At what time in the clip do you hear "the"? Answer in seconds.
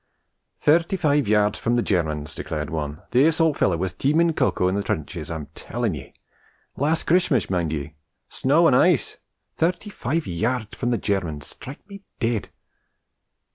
1.75-1.83, 4.73-4.81, 10.89-10.97